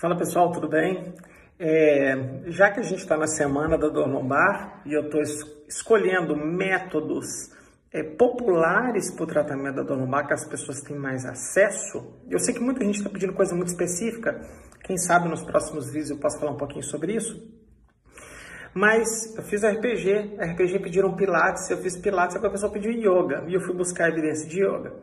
Fala 0.00 0.16
pessoal, 0.16 0.50
tudo 0.50 0.66
bem? 0.66 1.12
É, 1.58 2.16
já 2.46 2.70
que 2.70 2.80
a 2.80 2.82
gente 2.82 3.00
está 3.00 3.18
na 3.18 3.26
semana 3.26 3.76
da 3.76 3.86
dor 3.86 4.08
lombar 4.08 4.80
e 4.86 4.94
eu 4.94 5.02
estou 5.02 5.20
es 5.20 5.30
escolhendo 5.68 6.34
métodos 6.34 7.26
é, 7.92 8.02
populares 8.02 9.10
para 9.10 9.24
o 9.24 9.26
tratamento 9.26 9.74
da 9.74 9.82
dor 9.82 9.98
lombar, 9.98 10.26
que 10.26 10.32
as 10.32 10.48
pessoas 10.48 10.80
têm 10.80 10.96
mais 10.96 11.26
acesso, 11.26 12.18
eu 12.30 12.38
sei 12.38 12.54
que 12.54 12.60
muita 12.60 12.82
gente 12.82 12.96
está 12.96 13.10
pedindo 13.10 13.34
coisa 13.34 13.54
muito 13.54 13.68
específica, 13.68 14.40
quem 14.82 14.96
sabe 14.96 15.28
nos 15.28 15.42
próximos 15.42 15.88
vídeos 15.88 16.08
eu 16.08 16.16
posso 16.16 16.40
falar 16.40 16.52
um 16.52 16.56
pouquinho 16.56 16.82
sobre 16.82 17.14
isso. 17.14 17.38
Mas 18.72 19.36
eu 19.36 19.42
fiz 19.42 19.62
RPG, 19.62 20.38
RPG 20.40 20.78
pediram 20.78 21.14
Pilates, 21.14 21.68
eu 21.68 21.76
fiz 21.76 21.98
Pilates, 21.98 22.36
agora 22.36 22.48
a 22.48 22.52
pessoa 22.52 22.72
pediu 22.72 22.90
Yoga, 22.90 23.44
e 23.46 23.52
eu 23.52 23.60
fui 23.60 23.76
buscar 23.76 24.08
evidência 24.08 24.48
de 24.48 24.64
Yoga. 24.64 24.94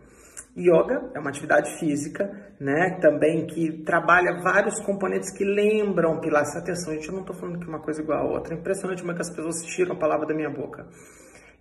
Yoga 0.58 1.12
é 1.14 1.20
uma 1.20 1.30
atividade 1.30 1.78
física, 1.78 2.26
né? 2.60 2.98
Também 3.00 3.46
que 3.46 3.84
trabalha 3.84 4.42
vários 4.42 4.80
componentes 4.84 5.32
que 5.32 5.46
lembram 5.46 6.20
Pilates. 6.20 6.56
Atenção, 6.56 6.96
gente, 6.96 7.08
eu 7.08 7.14
não 7.14 7.22
estou 7.22 7.36
falando 7.36 7.60
que 7.60 7.68
uma 7.68 7.80
coisa 7.80 8.02
é 8.02 8.04
igual 8.04 8.20
a 8.20 8.32
outra. 8.32 8.56
É 8.56 8.58
impressionante 8.58 9.02
como 9.02 9.12
é 9.12 9.16
que 9.16 9.22
as 9.22 9.30
pessoas 9.30 9.64
tiram 9.64 9.94
a 9.96 10.00
palavra 10.00 10.26
da 10.26 10.34
minha 10.34 10.50
boca. 10.50 10.88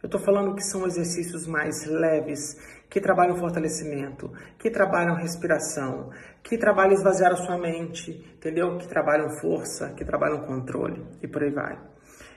Eu 0.02 0.06
estou 0.06 0.20
falando 0.20 0.54
que 0.54 0.62
são 0.62 0.86
exercícios 0.86 1.46
mais 1.46 1.84
leves, 1.86 2.56
que 2.88 3.00
trabalham 3.00 3.36
fortalecimento, 3.36 4.30
que 4.58 4.70
trabalham 4.70 5.14
respiração, 5.14 6.10
que 6.42 6.56
trabalham 6.56 6.92
esvaziar 6.92 7.32
a 7.32 7.36
sua 7.36 7.58
mente, 7.58 8.12
entendeu? 8.36 8.78
Que 8.78 8.88
trabalham 8.88 9.28
força, 9.40 9.92
que 9.94 10.04
trabalham 10.04 10.46
controle 10.46 11.04
e 11.22 11.28
por 11.28 11.42
aí 11.42 11.50
vai. 11.50 11.78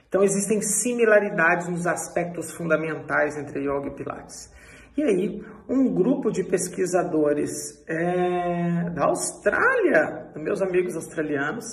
Então 0.09 0.23
existem 0.23 0.61
similaridades 0.61 1.69
nos 1.69 1.85
aspectos 1.85 2.51
fundamentais 2.51 3.37
entre 3.37 3.59
yoga 3.59 3.87
e 3.87 3.95
pilates. 3.95 4.51
E 4.99 5.03
aí, 5.03 5.41
um 5.69 5.93
grupo 5.93 6.29
de 6.29 6.43
pesquisadores 6.43 7.81
é, 7.87 8.89
da 8.89 9.05
Austrália, 9.05 10.29
meus 10.35 10.61
amigos 10.61 10.93
australianos, 10.93 11.63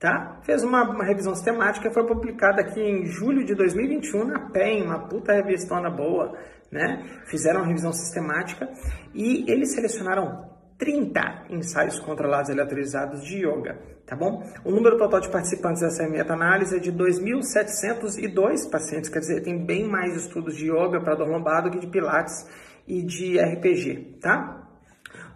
tá? 0.00 0.40
fez 0.42 0.64
uma, 0.64 0.82
uma, 0.82 1.04
revisão 1.04 1.32
sistemática, 1.32 1.92
foi 1.92 2.04
publicada 2.04 2.62
aqui 2.62 2.80
em 2.80 3.06
julho 3.06 3.46
de 3.46 3.54
2021 3.54 4.24
na 4.24 4.50
PEN, 4.50 4.82
uma 4.82 5.06
puta 5.06 5.32
revistona 5.32 5.88
boa, 5.88 6.36
né? 6.68 7.04
Fizeram 7.26 7.60
uma 7.60 7.68
revisão 7.68 7.92
sistemática 7.92 8.68
e 9.14 9.48
eles 9.48 9.72
selecionaram 9.72 10.55
30 10.78 11.46
ensaios 11.50 11.98
controlados 11.98 12.50
aleatorizados 12.50 13.24
de 13.24 13.46
yoga, 13.46 13.78
tá 14.06 14.14
bom? 14.14 14.42
O 14.64 14.70
número 14.70 14.98
total 14.98 15.20
de 15.20 15.30
participantes 15.30 15.80
dessa 15.80 16.06
meta-análise 16.08 16.76
é 16.76 16.78
de 16.78 16.92
2.702 16.92 18.70
pacientes, 18.70 19.08
quer 19.08 19.20
dizer, 19.20 19.42
tem 19.42 19.64
bem 19.64 19.88
mais 19.88 20.14
estudos 20.14 20.56
de 20.56 20.70
yoga 20.70 21.00
para 21.00 21.14
dor 21.14 21.28
lombar 21.28 21.62
do 21.62 21.70
que 21.70 21.78
de 21.78 21.86
pilates 21.86 22.46
e 22.86 23.02
de 23.02 23.38
RPG, 23.38 24.18
tá? 24.20 24.62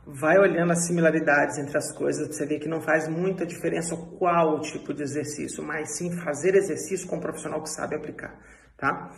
Vai 0.06 0.38
olhando 0.38 0.72
as 0.72 0.86
similaridades 0.86 1.58
entre 1.58 1.77
as 1.78 1.92
coisas, 1.92 2.28
você 2.28 2.44
vê 2.44 2.58
que 2.58 2.68
não 2.68 2.80
faz 2.80 3.08
muita 3.08 3.46
diferença 3.46 3.96
qual 4.18 4.61
tipo 4.61 4.92
de 4.92 5.02
exercício, 5.02 5.62
mas 5.64 5.96
sim 5.96 6.11
fazer 6.18 6.55
exercício 6.55 7.08
com 7.08 7.16
um 7.16 7.20
profissional 7.20 7.62
que 7.62 7.70
sabe 7.70 7.94
aplicar, 7.94 8.38
tá? 8.81 9.11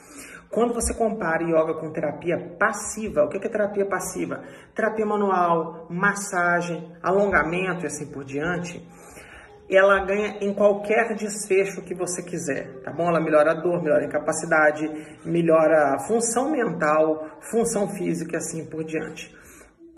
Quando 0.50 0.74
você 0.74 0.92
compara 0.92 1.42
yoga 1.42 1.74
com 1.74 1.90
terapia 1.90 2.56
passiva, 2.58 3.24
o 3.24 3.28
que 3.28 3.38
é 3.38 3.48
terapia 3.48 3.86
passiva? 3.86 4.44
Terapia 4.74 5.06
manual, 5.06 5.86
massagem, 5.88 6.92
alongamento 7.02 7.84
e 7.84 7.86
assim 7.86 8.12
por 8.12 8.22
diante, 8.22 8.86
ela 9.70 10.04
ganha 10.04 10.36
em 10.42 10.52
qualquer 10.52 11.14
desfecho 11.14 11.80
que 11.80 11.94
você 11.94 12.22
quiser, 12.22 12.82
tá 12.82 12.92
bom? 12.92 13.08
Ela 13.08 13.20
melhora 13.20 13.52
a 13.52 13.54
dor, 13.54 13.82
melhora 13.82 14.02
a 14.02 14.06
incapacidade, 14.06 14.90
melhora 15.24 15.94
a 15.94 15.98
função 16.00 16.50
mental, 16.50 17.38
função 17.40 17.88
física 17.88 18.34
e 18.34 18.36
assim 18.36 18.66
por 18.66 18.84
diante. 18.84 19.34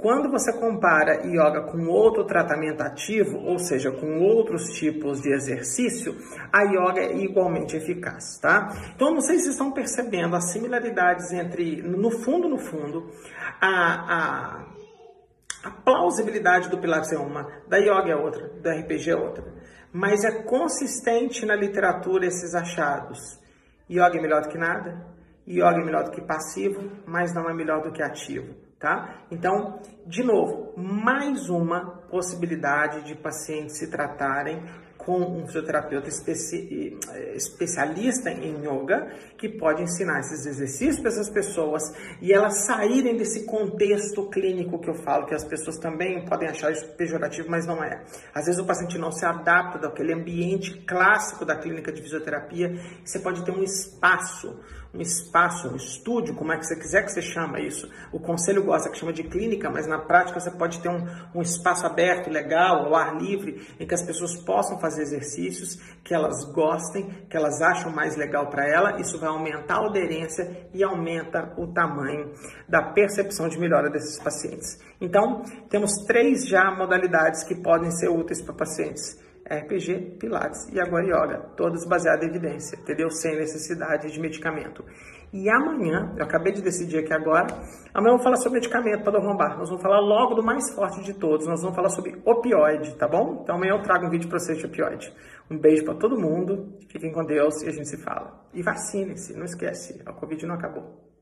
Quando 0.05 0.31
você 0.31 0.53
compara 0.53 1.25
yoga 1.25 1.63
com 1.63 1.87
outro 1.87 2.27
tratamento 2.27 2.83
ativo, 2.83 3.39
ou 3.39 3.59
seja, 3.59 3.91
com 3.91 4.21
outros 4.21 4.69
tipos 4.75 5.23
de 5.23 5.33
exercício, 5.33 6.15
a 6.53 6.63
yoga 6.65 7.01
é 7.01 7.17
igualmente 7.25 7.75
eficaz, 7.75 8.39
tá? 8.39 8.69
Então, 8.95 9.15
não 9.15 9.23
sei 9.23 9.39
se 9.39 9.49
estão 9.49 9.73
percebendo 9.73 10.37
as 10.37 10.53
similaridades 10.53 11.33
entre, 11.33 11.81
no 11.81 12.11
fundo, 12.11 12.51
no 12.51 12.59
fundo, 12.59 13.11
a, 13.59 14.59
a, 14.59 14.67
a 15.65 15.71
plausibilidade 15.71 16.69
do 16.69 16.77
Pilates 16.77 17.11
é 17.11 17.17
uma, 17.17 17.49
da 17.67 17.79
yoga 17.79 18.11
é 18.11 18.15
outra, 18.15 18.47
do 18.47 18.69
RPG 18.69 19.11
é 19.11 19.17
outra. 19.17 19.55
Mas 19.91 20.23
é 20.23 20.43
consistente 20.43 21.47
na 21.47 21.57
literatura 21.57 22.27
esses 22.27 22.55
achados. 22.55 23.41
Yoga 23.91 24.19
é 24.19 24.21
melhor 24.21 24.43
do 24.43 24.51
que 24.51 24.59
nada, 24.59 25.03
yoga 25.49 25.81
é 25.81 25.83
melhor 25.83 26.05
do 26.05 26.11
que 26.11 26.21
passivo, 26.21 26.91
mas 27.07 27.35
não 27.35 27.49
é 27.49 27.55
melhor 27.55 27.81
do 27.81 27.91
que 27.91 28.03
ativo 28.03 28.65
tá? 28.85 29.25
Então, 29.31 29.81
de 30.07 30.23
novo, 30.23 30.75
mais 30.77 31.49
uma 31.49 32.03
possibilidade 32.11 33.07
de 33.07 33.15
pacientes 33.15 33.79
se 33.79 33.91
tratarem 33.91 34.63
com 35.05 35.19
um 35.19 35.47
fisioterapeuta 35.47 36.09
especi 36.09 36.99
especialista 37.35 38.31
em 38.31 38.57
yoga 38.61 39.13
que 39.37 39.49
pode 39.49 39.83
ensinar 39.83 40.21
esses 40.21 40.47
exercícios 40.47 41.01
para 41.01 41.11
essas 41.11 41.29
pessoas 41.29 41.83
e 42.21 42.33
elas 42.33 42.65
saírem 42.67 43.17
desse 43.17 43.45
contexto 43.45 44.29
clínico 44.29 44.79
que 44.79 44.89
eu 44.89 44.95
falo, 44.95 45.27
que 45.27 45.35
as 45.35 45.45
pessoas 45.45 45.79
também 45.79 46.25
podem 46.25 46.49
achar 46.49 46.73
isso 46.73 46.87
pejorativo, 46.97 47.51
mas 47.51 47.67
não 47.67 47.83
é. 47.83 48.03
Às 48.35 48.47
vezes 48.47 48.61
o 48.61 48.65
paciente 48.65 48.99
não 48.99 49.11
se 49.11 49.25
adapta 49.25 49.79
daquele 49.79 50.13
ambiente 50.13 50.73
clássico 50.87 51.45
da 51.45 51.57
clínica 51.57 51.93
de 51.93 52.01
fisioterapia, 52.03 52.75
você 53.05 53.19
pode 53.19 53.45
ter 53.45 53.51
um 53.51 53.63
espaço, 53.63 54.59
um 54.95 55.01
espaço, 55.01 55.69
um 55.69 55.77
estúdio, 55.77 56.35
como 56.35 56.53
é 56.53 56.57
que 56.57 56.65
você 56.65 56.77
quiser 56.77 57.05
que 57.05 57.11
você 57.11 57.21
chama 57.21 57.61
isso. 57.61 57.91
O 58.13 58.21
conselho 58.21 58.63
gosta 58.63 58.89
que 58.89 58.97
chama 58.97 59.13
de 59.13 59.25
clínica, 59.25 59.69
mas 59.69 59.87
na 59.87 59.99
prática 59.99 60.39
você 60.39 60.53
pode 60.53 60.81
ter 60.81 60.89
um, 60.89 61.05
um 61.35 61.43
espaço 61.43 61.85
aberto, 61.85 62.31
legal, 62.31 62.87
ao 62.87 62.95
ar 62.95 63.17
livre, 63.17 63.67
em 63.79 63.87
que 63.87 63.95
as 63.95 64.03
pessoas 64.03 64.37
possam 64.37 64.79
fazer 64.79 64.94
exercícios 64.99 65.79
que 66.03 66.15
elas 66.15 66.45
gostem, 66.53 67.09
que 67.29 67.37
elas 67.37 67.61
acham 67.63 67.91
mais 67.91 68.17
legal 68.17 68.49
para 68.51 68.69
ela. 68.69 69.01
Isso 69.01 69.19
vai 69.19 69.29
aumentar 69.29 69.77
a 69.77 69.87
aderência 69.87 70.69
e 70.73 70.83
aumenta 70.83 71.55
o 71.57 71.67
tamanho 71.73 72.33
da 72.69 72.93
percepção 72.93 73.49
de 73.49 73.59
melhora 73.59 73.91
desses 73.91 74.19
pacientes. 74.23 74.79
Então, 75.01 75.43
temos 75.69 75.93
três 76.07 76.47
já 76.47 76.71
modalidades 76.71 77.45
que 77.45 77.55
podem 77.55 77.91
ser 77.91 78.09
úteis 78.09 78.43
para 78.43 78.55
pacientes 78.55 79.24
RPG, 79.49 80.17
Pilates 80.19 80.69
e 80.73 80.81
agora 80.81 81.05
Yoga, 81.05 81.39
todas 81.57 81.87
baseadas 81.87 82.25
em 82.25 82.31
evidência, 82.31 82.77
entendeu? 82.77 83.11
Sem 83.11 83.37
necessidade 83.37 84.11
de 84.11 84.19
medicamento. 84.19 84.85
E 85.33 85.51
amanhã, 85.51 86.15
eu 86.17 86.25
acabei 86.25 86.53
de 86.53 86.63
decidir 86.63 86.99
aqui 86.99 87.13
agora, 87.13 87.47
amanhã 87.93 88.15
vou 88.15 88.23
falar 88.23 88.37
sobre 88.37 88.61
medicamento 88.61 89.03
para 89.03 89.13
dor 89.13 89.25
lombar. 89.25 89.59
Nós 89.59 89.69
vamos 89.69 89.83
falar 89.83 90.01
logo 90.01 90.35
do 90.35 90.43
mais 90.43 90.73
forte 90.75 91.03
de 91.03 91.13
todos, 91.13 91.47
nós 91.47 91.61
vamos 91.61 91.75
falar 91.75 91.89
sobre 91.89 92.21
opioide, 92.25 92.95
tá 92.97 93.07
bom? 93.07 93.41
Então 93.43 93.57
amanhã 93.57 93.73
eu 93.73 93.83
trago 93.83 94.07
um 94.07 94.11
vídeo 94.11 94.29
para 94.29 94.39
vocês 94.39 94.59
de 94.59 94.67
opioide. 94.67 95.13
Um 95.51 95.59
beijo 95.59 95.85
para 95.85 95.95
todo 95.95 96.19
mundo, 96.19 96.79
fiquem 96.89 97.13
com 97.13 97.25
Deus 97.25 97.63
e 97.63 97.69
a 97.69 97.73
gente 97.73 97.89
se 97.89 97.97
fala. 98.03 98.47
E 98.55 98.63
vacinem-se, 98.63 99.37
não 99.37 99.45
esquece, 99.45 100.01
a 100.07 100.13
Covid 100.13 100.47
não 100.47 100.55
acabou. 100.55 101.14